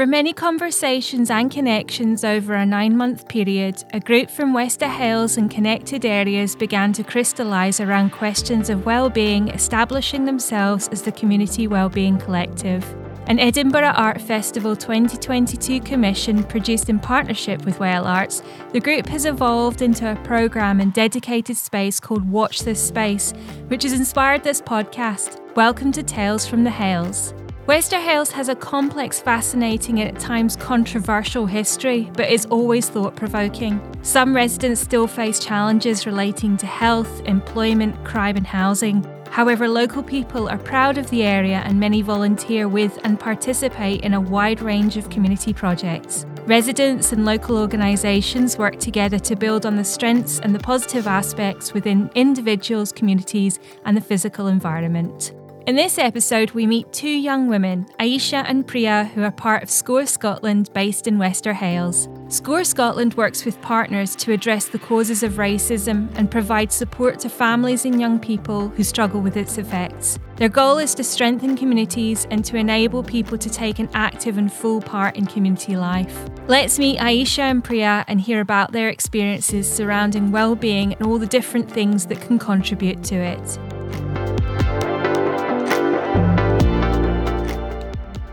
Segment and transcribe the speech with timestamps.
[0.00, 5.36] From many conversations and connections over a nine month period, a group from Wester Hailes
[5.36, 11.66] and connected areas began to crystallise around questions of well-being, establishing themselves as the Community
[11.66, 12.82] Wellbeing Collective.
[13.26, 18.42] An Edinburgh Art Festival 2022 commission produced in partnership with Whale Arts,
[18.72, 23.34] the group has evolved into a programme and dedicated space called Watch This Space,
[23.68, 25.38] which has inspired this podcast.
[25.56, 27.34] Welcome to Tales from the Hailes.
[27.70, 33.14] Wester Hailes has a complex, fascinating, and at times controversial history, but is always thought
[33.14, 33.80] provoking.
[34.02, 39.06] Some residents still face challenges relating to health, employment, crime, and housing.
[39.30, 44.14] However, local people are proud of the area and many volunteer with and participate in
[44.14, 46.26] a wide range of community projects.
[46.46, 51.72] Residents and local organisations work together to build on the strengths and the positive aspects
[51.72, 55.34] within individuals, communities, and the physical environment.
[55.70, 59.70] In this episode, we meet two young women, Ayisha and Priya, who are part of
[59.70, 62.08] SCORE Scotland based in Wester Hailes.
[62.26, 67.28] SCORE Scotland works with partners to address the causes of racism and provide support to
[67.28, 70.18] families and young people who struggle with its effects.
[70.34, 74.52] Their goal is to strengthen communities and to enable people to take an active and
[74.52, 76.28] full part in community life.
[76.48, 81.28] Let's meet Ayisha and Priya and hear about their experiences surrounding well-being and all the
[81.28, 83.58] different things that can contribute to it.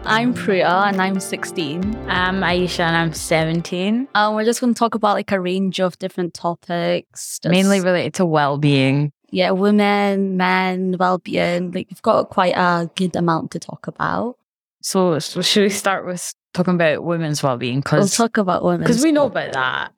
[0.10, 1.96] I'm Priya and I'm 16.
[2.08, 4.08] I'm Ayisha and I'm 17.
[4.16, 7.40] Um, we're just going to talk about like a range of different topics.
[7.40, 9.12] just- Mainly related to well-being.
[9.32, 11.72] Yeah, women, men, well-being.
[11.74, 14.38] Like we've got quite a good amount to talk about.
[14.82, 17.84] So, so should we start with talking about women's well-being?
[17.92, 18.82] We'll Because talk about women.
[18.82, 19.92] Because we know about that.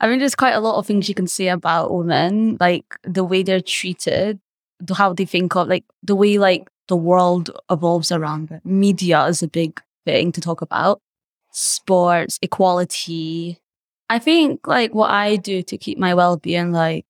[0.00, 3.22] I mean, there's quite a lot of things you can say about women, like the
[3.22, 4.40] way they're treated,
[4.92, 8.64] how they think of, like the way like the world evolves around it.
[8.64, 11.00] Media is a big thing to talk about.
[11.52, 13.58] Sports, equality.
[14.08, 17.06] I think like what I do to keep my well-being like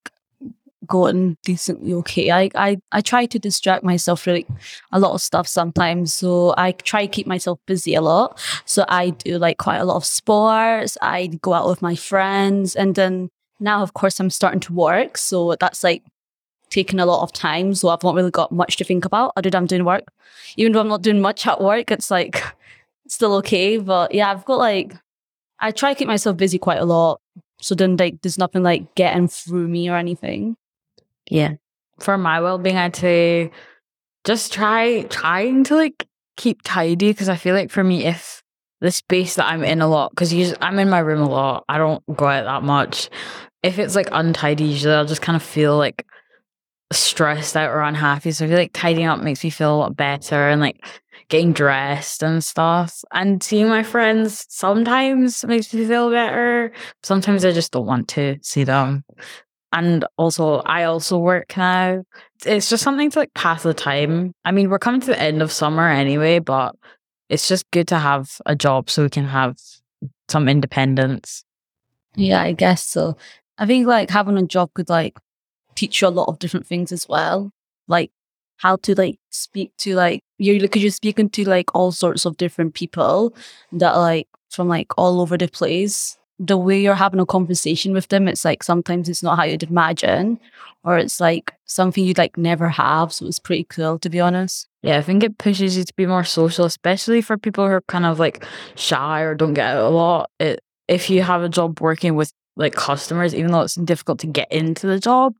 [0.86, 2.30] going decently okay.
[2.30, 4.48] I I I try to distract myself from like
[4.92, 6.14] a lot of stuff sometimes.
[6.14, 8.40] So I try to keep myself busy a lot.
[8.64, 10.96] So I do like quite a lot of sports.
[11.02, 15.18] I go out with my friends and then now of course I'm starting to work.
[15.18, 16.02] So that's like
[16.76, 17.74] taking a lot of time.
[17.74, 20.04] So I've not really got much to think about other than I'm doing work.
[20.56, 22.42] Even though I'm not doing much at work, it's like
[23.08, 23.78] still okay.
[23.78, 24.94] But yeah, I've got like
[25.58, 27.20] I try to keep myself busy quite a lot.
[27.60, 30.56] So then like there's nothing like getting through me or anything.
[31.30, 31.54] Yeah.
[31.98, 33.50] For my well-being, I'd say
[34.24, 38.42] just try trying to like keep tidy because I feel like for me, if
[38.82, 41.78] the space that I'm in a lot, because I'm in my room a lot, I
[41.78, 43.08] don't go out that much.
[43.62, 46.04] If it's like untidy, usually I'll just kind of feel like
[46.92, 48.30] stressed out or unhappy.
[48.30, 50.84] So I feel like tidying up makes me feel a lot better and like
[51.28, 53.02] getting dressed and stuff.
[53.12, 56.72] And seeing my friends sometimes makes me feel better.
[57.02, 59.04] Sometimes I just don't want to see them.
[59.72, 62.04] And also, I also work now.
[62.44, 64.32] It's just something to like pass the time.
[64.44, 66.76] I mean, we're coming to the end of summer anyway, but
[67.28, 69.56] it's just good to have a job so we can have
[70.28, 71.44] some independence.
[72.14, 73.16] Yeah, I guess so.
[73.58, 75.18] I think like having a job could like
[75.76, 77.52] teach you a lot of different things as well.
[77.86, 78.10] Like
[78.58, 82.36] how to like speak to like you're because you're speaking to like all sorts of
[82.36, 83.34] different people
[83.72, 86.18] that like from like all over the place.
[86.38, 89.62] The way you're having a conversation with them, it's like sometimes it's not how you'd
[89.62, 90.38] imagine,
[90.84, 93.10] or it's like something you'd like never have.
[93.10, 94.68] So it's pretty cool to be honest.
[94.82, 97.80] Yeah, I think it pushes you to be more social, especially for people who are
[97.88, 98.44] kind of like
[98.74, 100.30] shy or don't get out a lot.
[100.38, 104.26] It if you have a job working with like customers, even though it's difficult to
[104.26, 105.34] get into the job,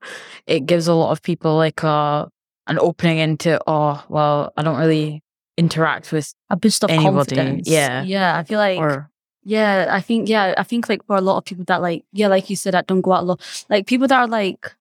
[0.47, 2.29] it gives a lot of people like a
[2.67, 5.23] an opening into oh well, I don't really
[5.57, 7.69] interact with A boost of Anybody, confidence.
[7.69, 8.03] yeah.
[8.03, 8.37] Yeah.
[8.39, 9.11] I feel like or
[9.43, 12.29] Yeah, I think yeah, I think like for a lot of people that like yeah,
[12.29, 14.75] like you said, that don't go out a lot, like people that are like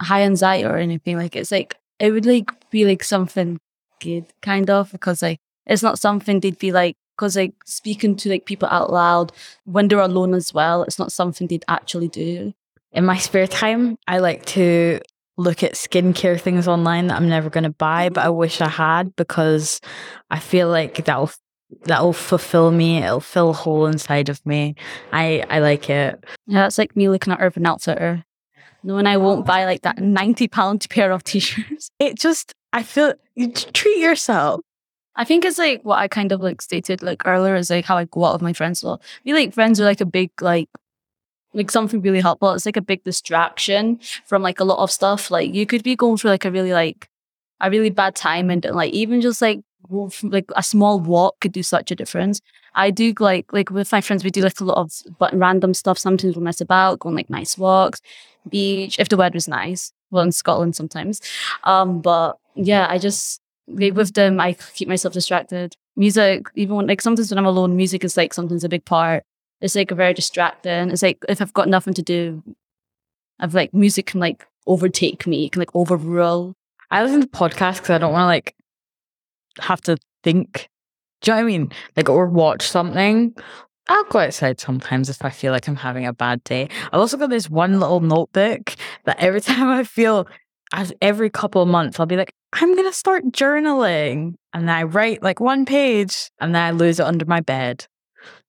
[0.00, 3.58] high anxiety or anything, like it's like it would like be like something
[4.00, 8.28] good kind of because like it's not something they'd be like because like speaking to
[8.28, 9.32] like people out loud
[9.64, 12.54] when they're alone as well, it's not something they'd actually do.
[12.92, 15.00] in my spare time, I like to
[15.36, 18.68] look at skincare things online that I'm never going to buy, but I wish I
[18.68, 19.80] had because
[20.30, 21.30] I feel like that'll
[21.84, 22.98] that'll fulfill me.
[22.98, 24.74] It'll fill a hole inside of me.
[25.12, 26.24] I I like it.
[26.46, 28.24] Yeah, that's like me looking at Urban Outfitter.
[28.84, 31.90] Knowing I won't buy like that ninety pound pair of t-shirts.
[31.98, 34.60] It just I feel you treat yourself.
[35.18, 37.98] I think it's like what I kind of like stated like earlier is like how
[37.98, 38.84] I go out with my friends.
[38.84, 40.68] I feel like friends are like a big like
[41.52, 42.52] like something really helpful.
[42.52, 45.28] It's like a big distraction from like a lot of stuff.
[45.28, 47.08] Like you could be going through like a really like
[47.60, 49.60] a really bad time and like even just like
[50.22, 52.40] like a small walk could do such a difference.
[52.76, 55.74] I do like like with my friends, we do like a lot of but random
[55.74, 55.98] stuff.
[55.98, 58.00] Sometimes we'll mess about, go on like nice walks,
[58.48, 59.92] beach if the weather's nice.
[60.12, 61.20] Well, in Scotland sometimes,
[61.64, 65.74] um, but yeah, I just like, with them I keep myself distracted.
[65.96, 69.24] Music, even when like sometimes when I'm alone, music is like sometimes a big part.
[69.60, 70.90] It's like very distracting.
[70.90, 72.42] It's like if I've got nothing to do,
[73.40, 76.54] I've like music can like overtake me, it can like overrule.
[76.90, 78.54] I listen to podcasts because I don't want to like
[79.60, 80.68] have to think.
[81.20, 81.72] Do you know what I mean?
[81.96, 83.34] Like, or watch something.
[83.88, 86.68] I'll go outside sometimes if I feel like I'm having a bad day.
[86.92, 88.74] I've also got this one little notebook
[89.04, 90.28] that every time I feel,
[90.72, 94.34] as every couple of months, I'll be like, I'm going to start journaling.
[94.52, 97.86] And then I write like one page and then I lose it under my bed.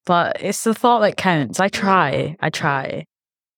[0.05, 1.59] But it's the thought that counts.
[1.59, 2.35] I try.
[2.39, 3.05] I try.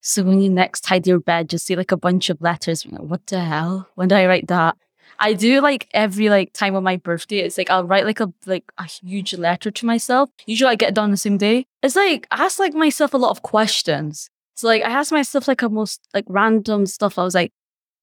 [0.01, 2.85] So when you next hide your bed, just see like a bunch of letters.
[2.85, 3.87] Like, what the hell?
[3.95, 4.75] When did I write that?
[5.19, 7.39] I do like every like time of my birthday.
[7.39, 10.31] It's like I'll write like a like a huge letter to myself.
[10.47, 11.67] Usually I get it done the same day.
[11.83, 14.29] It's like I ask like myself a lot of questions.
[14.55, 17.19] So like I ask myself like a most like random stuff.
[17.19, 17.51] I was like,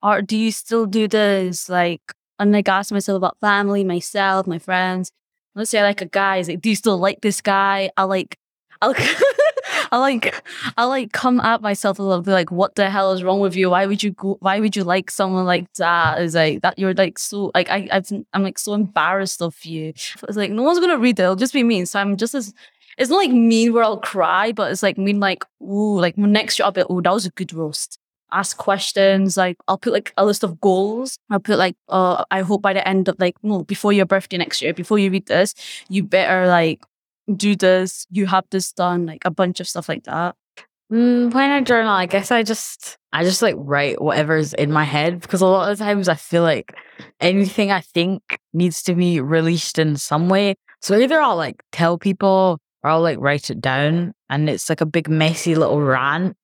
[0.01, 2.01] "Or do you still do this?" Like
[2.39, 5.11] and like I ask myself about family, myself, my friends.
[5.55, 6.37] Let's say I like a guy.
[6.37, 7.91] Is like, do you still like this guy?
[7.97, 8.37] I like.
[8.81, 8.95] I'll
[9.91, 10.43] I like
[10.77, 13.55] I like come at myself a little bit like what the hell is wrong with
[13.55, 13.71] you?
[13.71, 16.21] Why would you go why would you like someone like that?
[16.21, 19.89] Is like that you're like so like I I've, I'm like so embarrassed of you.
[19.89, 21.85] It's like no one's gonna read it, it'll just be mean.
[21.85, 22.53] So I'm just as
[22.97, 26.59] it's not like mean where I'll cry, but it's like mean like, ooh, like next
[26.59, 27.98] year I'll be oh, that was a good roast
[28.31, 29.37] ask questions.
[29.37, 31.17] Like I'll put like a list of goals.
[31.29, 34.37] I'll put like, uh, I hope by the end of like, no, before your birthday
[34.37, 35.53] next year, before you read this,
[35.89, 36.83] you better like
[37.35, 40.35] do this, you have this done, like a bunch of stuff like that.
[40.91, 44.83] Mm, when I journal, I guess I just I just like write whatever's in my
[44.83, 46.73] head because a lot of times I feel like
[47.19, 50.55] anything I think needs to be released in some way.
[50.81, 54.81] So either I'll like tell people or I'll like write it down and it's like
[54.81, 56.37] a big messy little rant.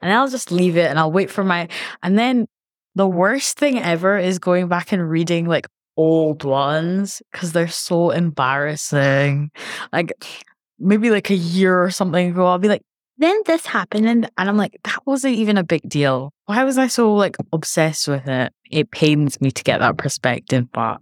[0.00, 1.68] And I'll just leave it and I'll wait for my
[2.02, 2.46] and then
[2.94, 8.10] the worst thing ever is going back and reading like old ones because they're so
[8.10, 9.50] embarrassing.
[9.92, 10.12] Like
[10.78, 12.82] maybe like a year or something ago, I'll be like,
[13.18, 14.08] then this happened.
[14.08, 16.32] And, and I'm like, that wasn't even a big deal.
[16.46, 18.52] Why was I so like obsessed with it?
[18.70, 20.98] It pains me to get that perspective, but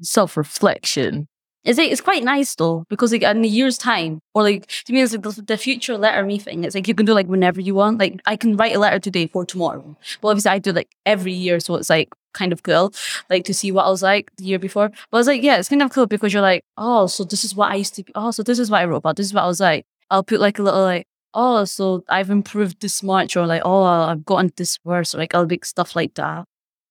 [0.00, 1.28] self reflection.
[1.64, 4.92] It's like, it's quite nice though, because like in a year's time, or like to
[4.92, 6.64] me, it's like the, the, future letter me thing.
[6.64, 7.98] It's like you can do like whenever you want.
[7.98, 9.96] Like I can write a letter today for tomorrow.
[10.22, 12.94] But obviously I do like every year, so it's like kind of cool,
[13.28, 14.88] like to see what I was like the year before.
[14.88, 17.44] But I was like, yeah, it's kind of cool because you're like, oh, so this
[17.44, 18.12] is what I used to be.
[18.14, 19.16] Oh, so this is what I wrote about.
[19.16, 19.84] This is what I was like.
[20.10, 23.84] I'll put like a little like, oh, so I've improved this much, or like, oh,
[23.84, 26.44] I've gotten this worse, or like I'll make stuff like that.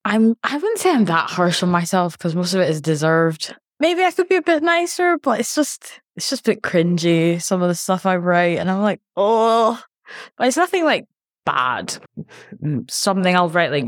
[0.06, 3.56] I'm I wouldn't say I'm that harsh on myself because most of it is deserved.
[3.80, 7.42] Maybe I could be a bit nicer, but it's just it's just a bit cringy,
[7.42, 9.82] some of the stuff I write, and I'm like, oh
[10.38, 11.06] but it's nothing like
[11.46, 11.98] bad.
[12.90, 13.86] Something I'll write like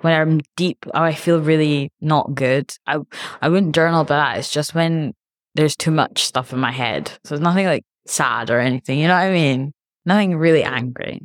[0.00, 2.74] when I'm deep, oh, I feel really not good.
[2.86, 2.98] I
[3.40, 4.38] I wouldn't journal about that.
[4.38, 5.14] It's just when
[5.54, 7.12] there's too much stuff in my head.
[7.24, 8.98] So it's nothing like sad or anything.
[8.98, 9.72] You know what I mean?
[10.04, 11.22] Nothing really angry.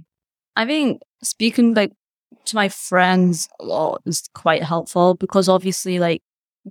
[0.56, 1.92] I think speaking like
[2.46, 6.22] to my friends a lot is quite helpful because obviously like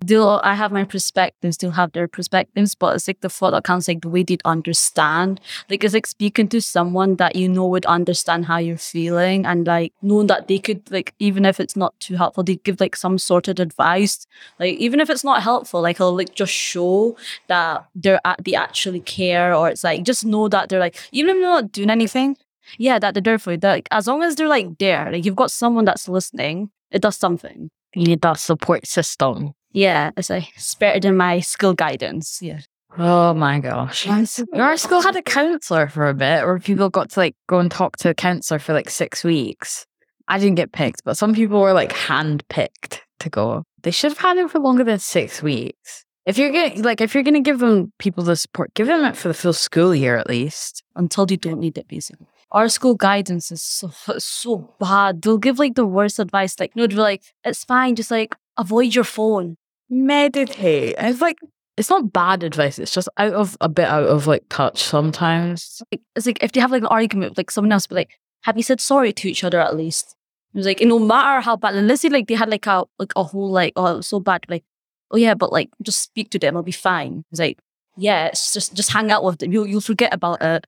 [0.05, 3.65] they'll I have my perspectives, they'll have their perspectives, but it's like the thought that
[3.65, 5.41] counts like the way they'd understand.
[5.69, 9.67] Like it's like speaking to someone that you know would understand how you're feeling and
[9.67, 12.97] like knowing that they could like even if it's not too helpful, they give like
[12.97, 14.27] some sort of advice.
[14.59, 17.17] Like even if it's not helpful, like it'll like just show
[17.49, 21.31] that they're at they actually care or it's like just know that they're like even
[21.31, 22.37] if they're not doing anything,
[22.77, 23.59] yeah, that they're there for you.
[23.63, 27.17] Like, as long as they're like there, like you've got someone that's listening, it does
[27.17, 27.71] something.
[27.95, 29.55] You need that support system.
[29.73, 32.39] Yeah, it's like it's in my school guidance.
[32.41, 32.61] Yeah.
[32.97, 34.09] Oh my gosh.
[34.09, 37.71] Our school had a counselor for a bit where people got to like go and
[37.71, 39.87] talk to a counselor for like six weeks.
[40.27, 43.65] I didn't get picked, but some people were like hand picked to go.
[43.83, 46.05] They should have had it for longer than six weeks.
[46.27, 49.17] If you're gonna like if you're gonna give them people the support, give them it
[49.17, 50.83] for the full school year at least.
[50.97, 52.27] Until you don't need it basically.
[52.51, 55.23] Our school guidance is so so bad.
[55.23, 56.59] They'll give like the worst advice.
[56.59, 59.57] Like, no, they'll be like, it's fine, just like avoid your phone
[59.89, 60.95] meditate.
[60.99, 61.39] It's like
[61.77, 62.79] it's not bad advice.
[62.79, 65.81] It's just out of a bit out of like touch sometimes.
[66.15, 68.11] It's like if they have like an argument with like someone else, but like,
[68.43, 70.17] have you said sorry to each other at least?
[70.55, 73.13] It was like, no matter how bad, let's say like they had like a like
[73.17, 74.45] a whole like, oh, it was so bad.
[74.49, 74.65] Like,
[75.11, 77.25] oh yeah, but like just speak to them, I'll be fine.
[77.31, 77.59] It's like,
[77.97, 79.53] yeah, it's just just hang out with them.
[79.53, 80.67] You'll you'll forget about it.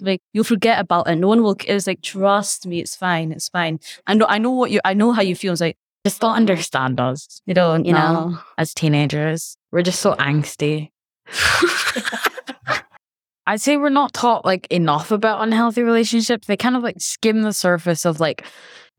[0.00, 1.16] Like you'll forget about it.
[1.16, 1.56] No one will.
[1.66, 3.78] It's like trust me, it's fine, it's fine.
[4.06, 5.52] I know I know what you I know how you feel.
[5.52, 5.76] It's like
[6.06, 7.40] just don't understand us.
[7.46, 9.56] You don't, you know, as teenagers.
[9.72, 10.90] We're just so angsty.
[13.48, 16.46] I'd say we're not taught like enough about unhealthy relationships.
[16.46, 18.44] They kind of like skim the surface of like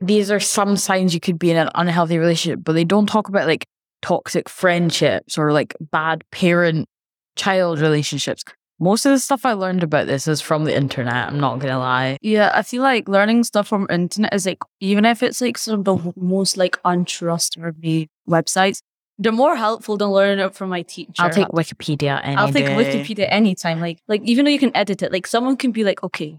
[0.01, 3.29] these are some signs you could be in an unhealthy relationship, but they don't talk
[3.29, 3.65] about like
[4.01, 6.89] toxic friendships or like bad parent
[7.37, 8.43] child relationships.
[8.79, 11.29] Most of the stuff I learned about this is from the internet.
[11.29, 12.17] I'm not gonna lie.
[12.21, 15.79] Yeah, I feel like learning stuff from internet is like even if it's like some
[15.79, 18.81] of the most like untrustworthy websites,
[19.17, 21.13] they're more helpful than learning it from my teacher.
[21.17, 22.75] I'll take Wikipedia any I'll take day.
[22.75, 23.81] Wikipedia anytime.
[23.81, 26.37] Like like even though you can edit it, like someone can be like, okay.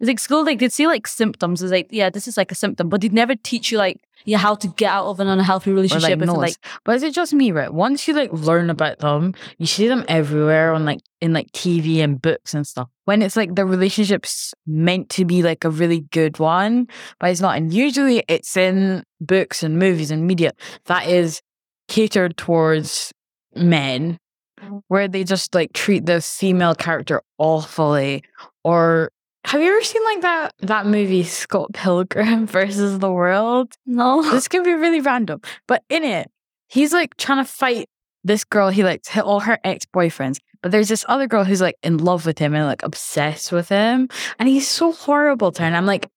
[0.00, 1.62] It's like school, like they'd say like symptoms.
[1.62, 4.38] It's like, yeah, this is like a symptom, but they'd never teach you like yeah,
[4.38, 6.18] how to get out of an unhealthy relationship.
[6.20, 7.72] like if, like but is it just me, right?
[7.72, 11.98] Once you like learn about them, you see them everywhere on like in like TV
[11.98, 12.88] and books and stuff.
[13.04, 16.86] When it's like the relationship's meant to be like a really good one,
[17.18, 17.56] but it's not.
[17.56, 20.52] And usually it's in books and movies and media
[20.86, 21.40] that is
[21.88, 23.12] catered towards
[23.54, 24.18] men,
[24.60, 24.82] mm.
[24.88, 28.22] where they just like treat the female character awfully.
[28.64, 29.10] Or
[29.44, 33.74] have you ever seen like that that movie Scott Pilgrim versus the World?
[33.86, 34.22] no.
[34.22, 36.30] this can be really random, but in it,
[36.68, 37.88] he's like trying to fight
[38.24, 40.38] this girl he likes, hit all her ex boyfriends.
[40.62, 43.68] But there's this other girl who's like in love with him and like obsessed with
[43.68, 44.08] him.
[44.38, 45.66] And he's so horrible to her.
[45.66, 46.08] And I'm like,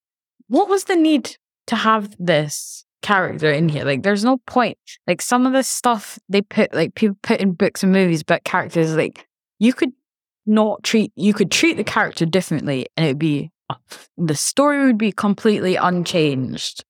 [0.47, 3.83] what was the need to have this character in here?
[3.83, 4.77] Like, there's no point.
[5.07, 8.43] Like, some of the stuff they put, like, people put in books and movies but
[8.43, 9.27] characters, like,
[9.57, 9.91] you could
[10.45, 13.51] not treat, you could treat the character differently and it would be,
[14.17, 16.83] the story would be completely unchanged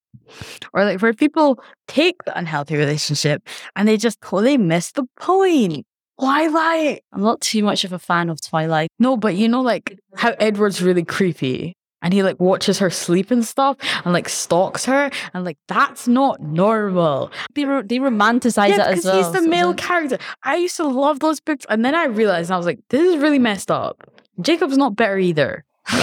[0.74, 5.86] or like where people take the unhealthy relationship and they just totally miss the point.
[6.18, 7.00] Lie?
[7.12, 8.90] I'm not too much of a fan of Twilight.
[9.00, 13.32] No, but you know, like how Edward's really creepy and he like watches her sleep
[13.32, 17.32] and stuff and like stalks her and like that's not normal.
[17.56, 19.18] They, ro- they romanticize yeah, it as because well.
[19.18, 20.20] he's the so male it's character.
[20.44, 23.18] I used to love those books and then I realized I was like, this is
[23.18, 24.08] really messed up.
[24.40, 25.66] Jacob's not better either.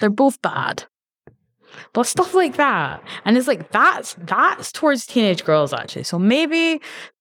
[0.00, 0.82] They're both bad.
[1.92, 3.00] But stuff like that.
[3.24, 6.02] And it's like that's that's towards teenage girls actually.
[6.02, 6.80] So maybe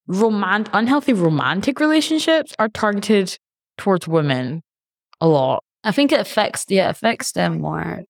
[0.10, 3.38] romant unhealthy romantic relationships are targeted
[3.78, 4.64] towards women
[5.22, 5.64] a lot.
[5.84, 8.04] I think it affects, yeah, it affects them more.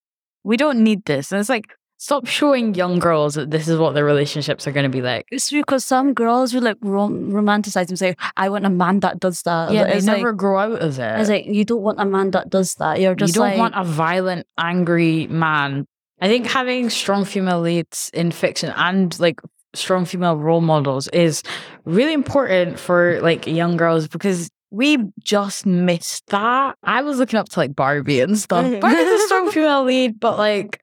[0.44, 1.32] We don't need this.
[1.32, 1.66] And it's like
[1.98, 5.26] stop showing young girls that this is what their relationships are going to be like.
[5.32, 9.20] It's because some girls will like rom- romanticize them, say, "I want a man that
[9.20, 11.20] does that." Yeah, they never Like, grow out of it.
[11.20, 13.00] it's like you don't want a man that does that.
[13.02, 15.86] You're just you don't like, want a violent, angry man.
[16.22, 19.40] I think having strong female leads in fiction and like
[19.76, 21.44] strong female role models is
[21.86, 26.76] really important for like young girls because we just missed that.
[26.84, 28.66] I was looking up to like Barbie and stuff.
[28.66, 28.82] Mhm.
[28.82, 30.82] Barbie's a strong female lead, but like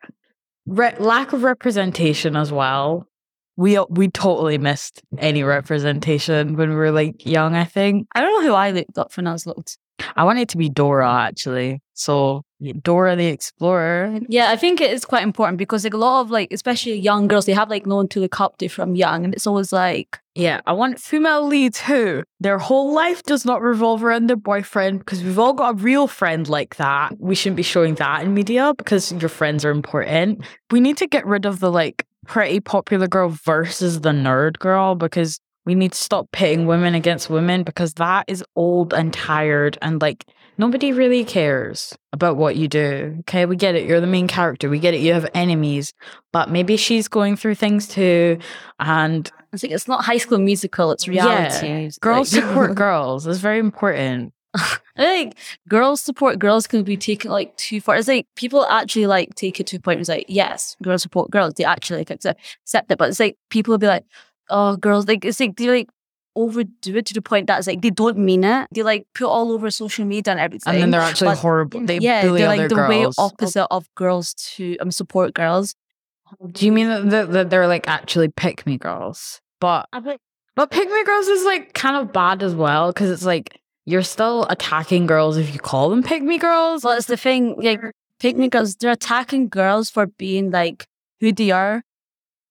[0.66, 3.07] re- lack of representation as well.
[3.57, 7.55] We we totally missed any representation when we were like young.
[7.55, 9.64] I think I don't know who I looked up when I was little.
[10.17, 11.29] I wanted to be Dora mm.
[11.29, 11.81] actually.
[11.95, 12.43] So
[12.83, 14.21] Dora the Explorer.
[14.29, 17.29] Yeah, I think it is quite important because like a lot of like, especially young
[17.29, 19.73] girls, they have like no one to look up to from young, and it's always
[19.73, 24.37] like, Yeah, I want female leads who their whole life does not revolve around their
[24.37, 27.19] boyfriend because we've all got a real friend like that.
[27.19, 30.45] We shouldn't be showing that in media because your friends are important.
[30.71, 34.95] We need to get rid of the like pretty popular girl versus the nerd girl
[34.95, 39.77] because we need to stop pitting women against women because that is old and tired
[39.83, 40.25] and like
[40.59, 43.17] nobody really cares about what you do.
[43.21, 43.87] Okay, we get it.
[43.87, 44.71] You're the main character.
[44.71, 45.01] We get it.
[45.01, 45.93] You have enemies,
[46.33, 48.39] but maybe she's going through things too.
[48.79, 51.67] And it's like it's not High School Musical, it's reality.
[51.67, 53.27] It's girls like- support girls.
[53.27, 54.33] It's very important.
[54.55, 55.37] I like
[55.69, 57.97] girls support girls can be taken like too far.
[57.97, 59.97] It's like people actually like take it to a point.
[59.97, 61.55] where It's like yes, girls support girls.
[61.55, 64.05] They actually like accept, accept it, but it's like people will be like,
[64.50, 65.88] oh, girls like it's like they like
[66.35, 68.69] overdo it to the point that it's like they don't mean it.
[68.73, 70.75] They like put all over social media and everything.
[70.75, 71.81] And then they're actually but- horrible.
[71.85, 72.88] They yeah, bully they're like the girls.
[72.88, 75.75] way opposite of girls to um support girls.
[76.50, 79.41] Do you mean that, that, that they're like actually pick me girls?
[79.61, 80.19] But like,
[80.57, 84.03] but pick me girls is like kind of bad as well because it's like you're
[84.03, 86.83] still attacking girls if you call them pick me girls.
[86.83, 87.55] well, it's the thing.
[87.57, 87.81] Like
[88.19, 90.87] pick me girls, they're attacking girls for being like
[91.21, 91.83] who they are,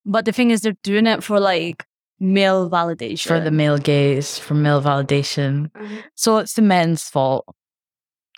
[0.06, 1.86] but the thing is, they're doing it for like
[2.20, 5.72] male validation for the male gaze, for male validation.
[5.72, 5.98] Mm-hmm.
[6.16, 7.46] So it's the men's fault.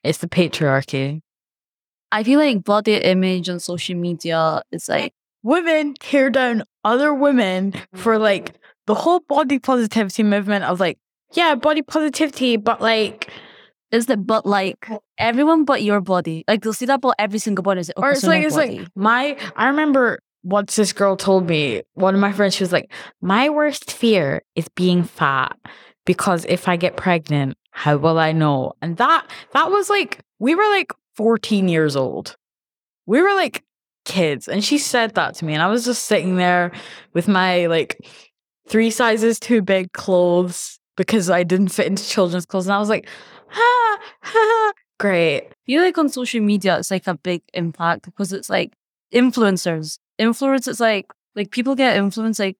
[0.04, 1.22] It's the patriarchy.
[2.12, 7.72] I feel like body image on social media is like Women tear down other women
[7.72, 7.98] mm-hmm.
[7.98, 8.56] for like
[8.86, 10.98] the whole body positivity movement of like,
[11.34, 13.30] yeah, body positivity, but like,
[13.92, 16.44] is that but like everyone but your body.
[16.50, 17.80] Like they'll see that about every single body.
[17.80, 22.14] Is or it's like, it's like my, I remember once this girl told me, one
[22.14, 22.90] of my friends, she was like,
[23.22, 25.58] my worst fear is being fat
[26.06, 28.72] because if I get pregnant, how will I know?
[28.82, 32.38] And that that was like we were like 14 years old.
[33.06, 33.64] We were like
[34.06, 34.48] kids.
[34.48, 35.54] And she said that to me.
[35.54, 36.72] And I was just sitting there
[37.14, 38.00] with my like
[38.70, 42.68] three sizes too big clothes because I didn't fit into children's clothes.
[42.68, 43.08] And I was like,
[43.50, 45.50] ha, ha, great.
[45.66, 48.74] Feel like on social media, it's like a big impact because it's like
[49.14, 50.00] influencers.
[50.18, 52.40] Influence, it's like, like people get influenced.
[52.40, 52.58] Like,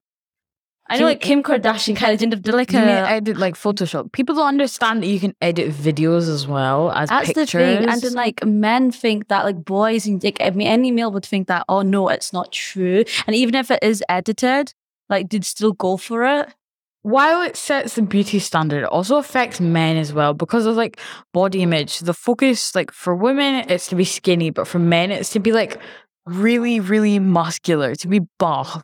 [0.90, 4.10] I know like Kim Kardashian kind of did, did like a, edit like Photoshop.
[4.12, 7.46] People don't understand that you can edit videos as well as That's pictures.
[7.52, 7.88] the thing.
[7.90, 11.26] And then like men think that like boys and like I mean any male would
[11.26, 13.04] think that, oh no, it's not true.
[13.26, 14.72] And even if it is edited,
[15.10, 16.54] like they'd still go for it.
[17.02, 21.00] while it sets the beauty standard, it also affects men as well because of like
[21.32, 22.00] body image.
[22.00, 25.52] The focus, like for women, it's to be skinny, but for men, it's to be
[25.52, 25.78] like
[26.28, 28.82] really, really muscular, to be buff.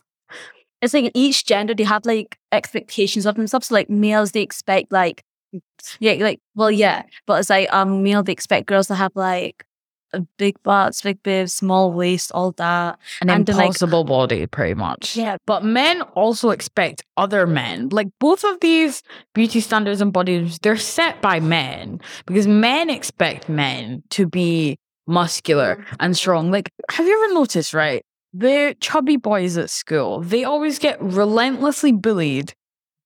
[0.82, 3.68] It's like each gender they have like expectations of themselves.
[3.68, 5.24] So like males they expect like
[5.98, 7.02] yeah, like well yeah.
[7.26, 9.64] But it's like um male they expect girls to have like
[10.12, 12.98] a big butts, big boobs, small waist, all that.
[13.20, 15.16] An And then, like- impossible body, pretty much.
[15.16, 15.38] Yeah.
[15.46, 17.88] But men also expect other men.
[17.90, 19.02] Like both of these
[19.34, 25.76] beauty standards and bodies, they're set by men because men expect men to be muscular
[25.76, 25.96] mm.
[26.00, 26.50] and strong.
[26.50, 28.04] Like, have you ever noticed, right?
[28.32, 32.52] The chubby boys at school, they always get relentlessly bullied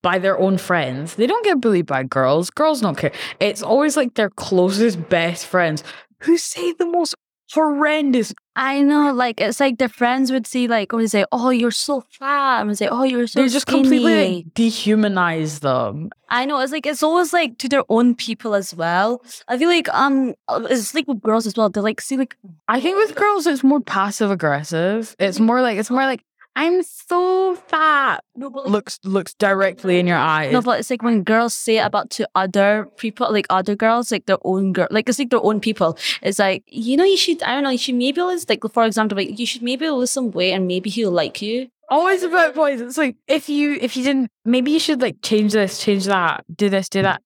[0.02, 1.17] by their own friends.
[1.17, 2.50] They don't get bullied by girls.
[2.50, 3.12] Girls don't care.
[3.40, 5.83] It's always like their closest best friends
[6.21, 7.14] who say the most
[7.52, 11.50] horrendous I know, like it's like their friends would see, like, oh, they say, oh,
[11.50, 16.11] you're so fat, and say, oh, you're so they just completely like, dehumanize them.
[16.28, 19.23] I know it's like it's always like to their own people as well.
[19.47, 21.71] I feel like um, it's like with girls as well.
[21.71, 22.37] They like see like
[22.67, 25.14] I think with girls it's more passive aggressive.
[25.21, 26.25] It's more like it's more like
[26.59, 28.25] I'm so fat.
[28.35, 30.53] no, but Looks looks directly in your eyes.
[30.53, 34.27] No, but it's like when girls say about to other people, like other girls, like
[34.27, 35.97] their own girl, like it's like their own people.
[36.21, 37.40] It's like you know, you should.
[37.44, 37.71] I don't know.
[37.71, 40.66] You should maybe lose, like for example, like you should maybe lose some weight, and
[40.66, 41.68] maybe he'll like you.
[41.90, 42.81] Always about boys.
[42.81, 46.44] It's like if you if you didn't maybe you should like change this, change that,
[46.55, 47.23] do this, do that.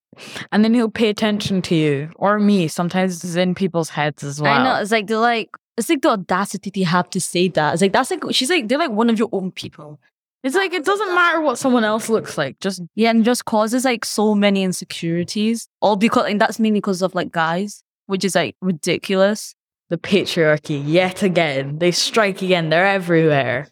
[0.52, 2.10] And then he'll pay attention to you.
[2.16, 2.68] Or me.
[2.68, 4.52] Sometimes it's in people's heads as well.
[4.52, 4.80] I know.
[4.82, 5.48] It's like they're like.
[5.76, 7.72] It's like the audacity they have to say that.
[7.72, 9.98] It's like that's like she's like they're like one of your own people.
[10.42, 12.58] It's like it doesn't matter what someone else looks like.
[12.60, 15.68] Just Yeah, and just causes like so many insecurities.
[15.80, 19.54] All because and that's mainly because of like guys, which is like ridiculous.
[19.88, 21.78] the patriarchy yet again.
[21.78, 22.70] They strike again.
[22.70, 23.68] They're everywhere.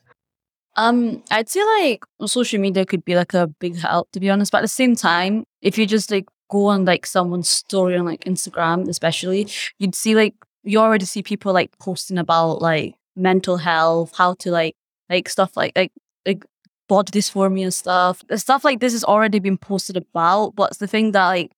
[0.76, 4.52] Um, I'd say like social media could be like a big help to be honest,
[4.52, 8.04] but at the same time, if you just like go on like someone's story on
[8.04, 13.56] like Instagram, especially, you'd see like you already see people like posting about like mental
[13.56, 14.76] health, how to like
[15.08, 15.92] like stuff like like
[16.26, 16.44] like
[16.88, 18.22] body dysphoria and stuff.
[18.28, 21.52] The stuff like this has already been posted about, but the thing that like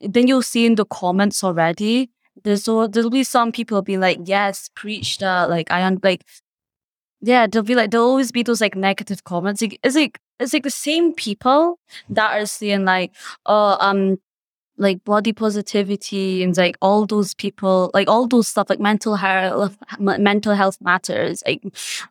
[0.00, 2.10] then you'll see in the comments already.
[2.44, 5.50] There's so there'll be some people be like, yes, preach that.
[5.50, 6.24] Like I un- like
[7.20, 9.62] yeah, there'll be like there'll always be those like negative comments.
[9.62, 11.78] It's like it's like the same people
[12.10, 13.12] that are saying like,
[13.46, 14.18] oh, um,
[14.78, 19.76] like body positivity and like all those people, like all those stuff, like mental health,
[19.98, 21.62] mental health matters, like,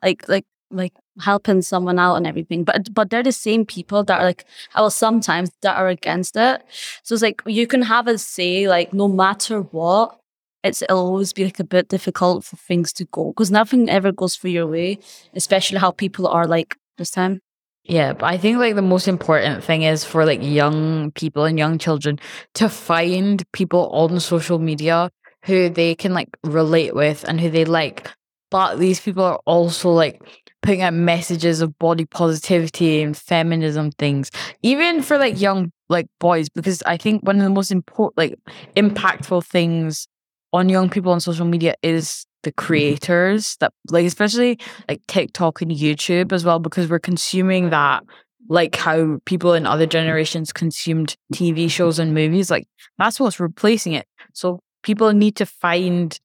[0.02, 2.64] like, like, like helping someone out and everything.
[2.64, 6.62] But but they're the same people that are like, well, sometimes that are against it.
[7.02, 10.18] So it's like you can have a say, like no matter what,
[10.62, 14.12] it's it'll always be like a bit difficult for things to go because nothing ever
[14.12, 14.98] goes for your way,
[15.34, 17.40] especially how people are like this time.
[17.88, 21.58] Yeah, but I think like the most important thing is for like young people and
[21.58, 22.18] young children
[22.54, 25.10] to find people on social media
[25.44, 28.10] who they can like relate with and who they like.
[28.50, 30.20] But these people are also like
[30.62, 34.30] putting out messages of body positivity and feminism things,
[34.62, 38.38] even for like young like boys, because I think one of the most important like
[38.76, 40.06] impactful things
[40.52, 42.66] on young people on social media is the mm-hmm.
[42.66, 48.04] creators that like especially like TikTok and YouTube as well because we're consuming that
[48.48, 52.66] like how people in other generations consumed TV shows and movies like
[52.98, 56.18] that's what's replacing it so people need to find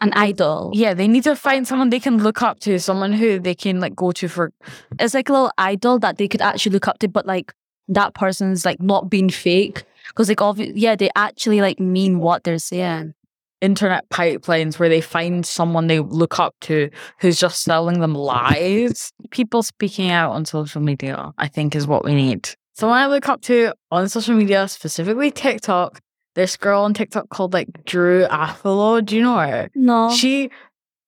[0.00, 0.70] An idol.
[0.74, 3.80] yeah they need to find someone they can look up to someone who they can
[3.80, 4.52] like go to for
[4.98, 7.52] It's like a little idol that they could actually look up to, but like
[7.88, 9.84] that person's like not being fake.
[10.08, 13.14] Because like obvi- yeah, they actually like mean what they're saying.
[13.62, 19.12] Internet pipelines where they find someone they look up to who's just selling them lies.
[19.30, 22.50] People speaking out on social media, I think, is what we need.
[22.74, 26.00] Someone I look up to on social media, specifically TikTok,
[26.34, 29.04] this girl on TikTok called like Drew Afualo.
[29.04, 29.70] Do you know her?
[29.74, 30.10] No.
[30.10, 30.50] She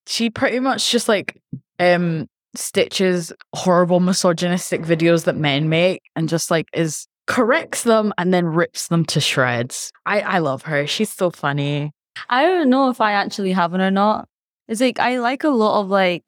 [0.07, 1.41] she pretty much just like
[1.81, 8.33] um stitches horrible misogynistic videos that men make and just like is corrects them and
[8.33, 9.91] then rips them to shreds.
[10.07, 10.87] I, I love her.
[10.87, 11.91] She's so funny.
[12.29, 14.29] I don't know if I actually have one or not.
[14.69, 16.25] It's like I like a lot of like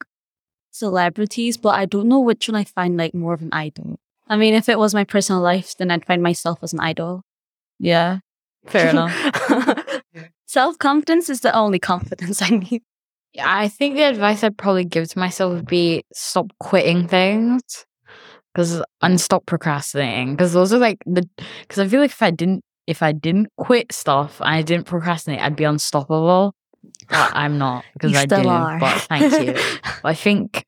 [0.70, 3.98] celebrities, but I don't know which one I find like more of an idol.
[4.28, 7.22] I mean, if it was my personal life, then I'd find myself as an idol.
[7.78, 8.18] Yeah.
[8.66, 10.02] Fair enough.
[10.46, 12.82] Self confidence is the only confidence I need.
[13.32, 17.62] Yeah, I think the advice I'd probably give to myself would be stop quitting things
[18.54, 21.28] because and stop procrastinating because those are like the
[21.60, 24.86] because I feel like if I didn't if I didn't quit stuff and I didn't
[24.86, 26.54] procrastinate, I'd be unstoppable.
[27.08, 28.48] But I'm not because I do.
[28.48, 28.78] are.
[28.78, 29.54] But thank you.
[30.02, 30.64] But I think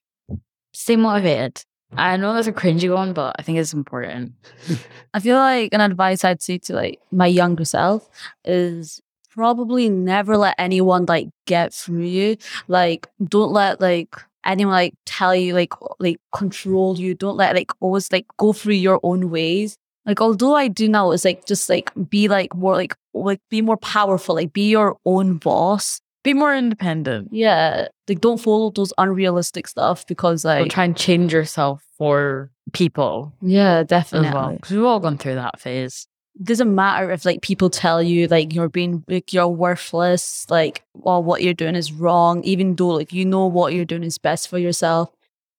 [0.72, 1.62] stay motivated.
[1.96, 4.33] I know that's a cringy one, but I think it's important.
[5.14, 8.09] I feel like an advice I'd say to like my younger self
[8.44, 9.00] is
[9.31, 12.37] probably never let anyone like get through you.
[12.66, 17.14] Like don't let like anyone like tell you like like control you.
[17.14, 19.78] Don't let like always like go through your own ways.
[20.08, 23.60] Like although I do now is like just like be like more like like be
[23.60, 26.00] more powerful, like be your own boss.
[26.24, 27.28] Be more independent.
[27.30, 27.88] Yeah.
[28.08, 33.82] Like don't follow those unrealistic stuff because like try and change yourself for people yeah,
[33.82, 34.30] definitely.
[34.30, 34.52] well.
[34.52, 36.06] Because we've all gone through that phase.
[36.42, 41.22] doesn't matter if like people tell you like you're being like you're worthless, like well
[41.22, 44.48] what you're doing is wrong, even though like you know what you're doing is best
[44.48, 45.10] for yourself.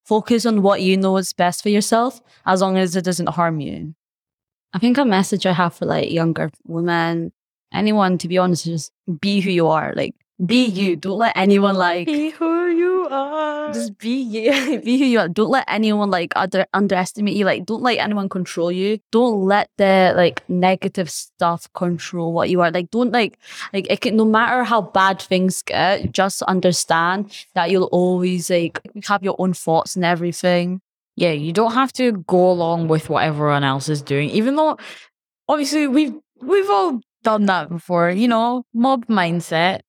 [0.04, 3.60] Focus on what you know is best for yourself as long as it doesn't harm
[3.60, 3.94] you.
[4.72, 7.32] I think a message I have for like younger women,
[7.72, 9.92] anyone to be honest, just be who you are.
[9.96, 10.96] Like be you.
[10.96, 13.72] Don't let anyone like be who you are.
[13.72, 14.80] just be you.
[14.84, 15.28] be who you are.
[15.28, 17.44] Don't let anyone like under, underestimate you.
[17.44, 18.98] Like don't let anyone control you.
[19.10, 22.70] Don't let the like negative stuff control what you are.
[22.70, 23.38] Like don't like
[23.72, 28.80] like it can, no matter how bad things get, just understand that you'll always like
[29.08, 30.80] have your own thoughts and everything.
[31.20, 34.78] Yeah, you don't have to go along with what everyone else is doing, even though
[35.48, 39.80] obviously we've we've all done that before, you know, mob mindset.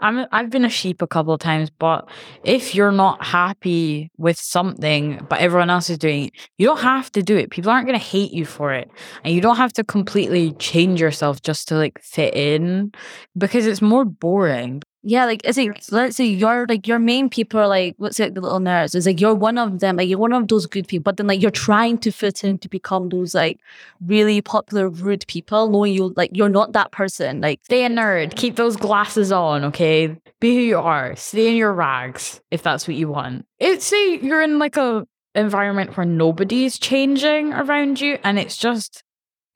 [0.00, 2.06] I'm I've been a sheep a couple of times, but
[2.44, 7.10] if you're not happy with something but everyone else is doing it, you don't have
[7.12, 7.50] to do it.
[7.50, 8.90] People aren't gonna hate you for it.
[9.24, 12.92] And you don't have to completely change yourself just to like fit in
[13.38, 14.82] because it's more boring.
[15.06, 18.34] Yeah, like it's like let's say you're like your main people are like what's it
[18.34, 18.94] the little nerds.
[18.94, 21.26] It's like you're one of them, like you're one of those good people, but then
[21.26, 23.60] like you're trying to fit in to become those like
[24.06, 27.42] really popular rude people, knowing you like you're not that person.
[27.42, 28.34] Like Stay a nerd.
[28.34, 30.16] Keep those glasses on, okay?
[30.40, 31.14] Be who you are.
[31.16, 33.44] Stay in your rags if that's what you want.
[33.58, 39.03] It say you're in like a environment where nobody's changing around you and it's just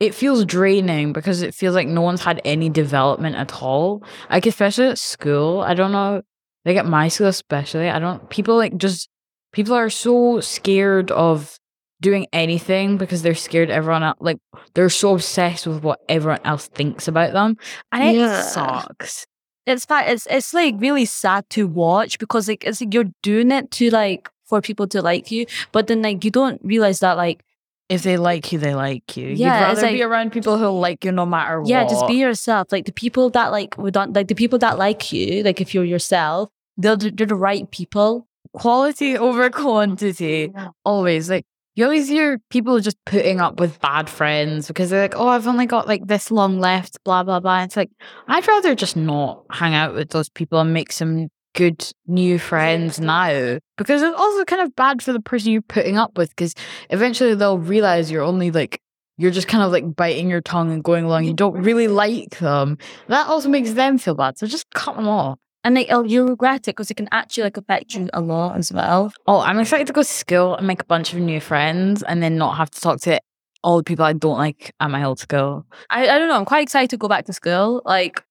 [0.01, 4.03] it feels draining because it feels like no one's had any development at all.
[4.31, 5.61] Like especially at school.
[5.61, 6.23] I don't know.
[6.65, 7.89] Like at my school especially.
[7.91, 9.09] I don't people like just
[9.53, 11.59] people are so scared of
[12.01, 14.39] doing anything because they're scared everyone else like
[14.75, 17.57] they're so obsessed with what everyone else thinks about them
[17.91, 18.41] and it Yeah.
[18.43, 19.27] sucks
[19.67, 23.51] it's fa- it's it's like really sad to watch because like it's like you're doing
[23.51, 27.17] it to like for people to like you, but then like you don't realize that
[27.17, 27.43] like
[27.89, 31.05] if they like you they like you Yeah, you'd rather be around people who like
[31.05, 32.71] you no matter yeah, what just be yourself.
[32.71, 35.75] Like the people that like would not like the people that like you, like if
[35.75, 38.27] you're yourself, they're the- they're the right people.
[38.55, 40.51] quality over quantity
[40.85, 41.45] always like
[41.77, 45.47] you always hear people just putting up with bad friends because they're like, oh, I've
[45.47, 47.63] only got like this long left, blah, blah, blah.
[47.63, 47.91] It's like,
[48.27, 53.01] I'd rather just not hang out with those people and make some good new friends
[53.01, 56.55] now because it's also kind of bad for the person you're putting up with because
[56.89, 58.81] eventually they'll realize you're only like,
[59.17, 61.25] you're just kind of like biting your tongue and going along.
[61.25, 62.79] You don't really like them.
[63.09, 64.39] That also makes them feel bad.
[64.39, 65.37] So just cut them off.
[65.65, 68.57] And like oh, you regret it because it can actually like affect you a lot
[68.57, 69.13] as well.
[69.27, 72.23] Oh, I'm excited to go to school and make a bunch of new friends and
[72.23, 73.19] then not have to talk to
[73.65, 75.67] all the people I don't like at my old school.
[75.91, 76.37] I, I don't know.
[76.37, 77.83] I'm quite excited to go back to school.
[77.85, 78.23] Like,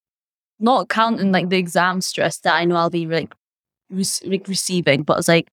[0.60, 3.34] not counting like the exam stress that I know I'll be like,
[3.90, 5.48] re- receiving, but it's like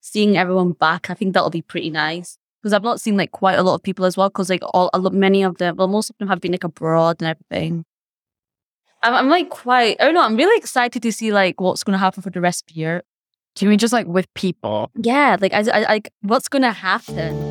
[0.00, 1.10] seeing everyone back.
[1.10, 3.82] I think that'll be pretty nice because I've not seen like quite a lot of
[3.82, 4.28] people as well.
[4.28, 6.64] Because like all a lot, many of them, well, most of them have been like
[6.64, 7.84] abroad and everything.
[9.02, 9.96] I'm, I'm like quite.
[10.00, 10.22] Oh, Don't know.
[10.22, 12.80] I'm really excited to see like what's going to happen for the rest of the
[12.80, 13.02] year.
[13.54, 14.90] Do you mean just like with people?
[14.94, 17.47] Yeah, like I, I like what's going to happen.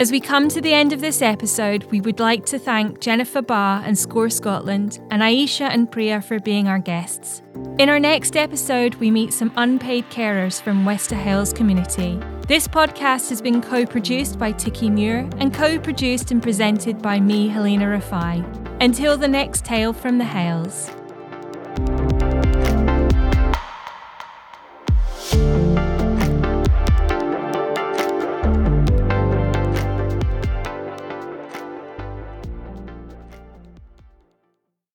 [0.00, 3.42] As we come to the end of this episode, we would like to thank Jennifer
[3.42, 7.42] Barr and Score Scotland and Ayisha and Priya for being our guests.
[7.80, 12.16] In our next episode, we meet some unpaid carers from Wester Hailes community.
[12.46, 17.18] This podcast has been co produced by Tiki Muir and co produced and presented by
[17.18, 18.44] me, Helena Rafai.
[18.80, 20.92] Until the next tale from the Hailes.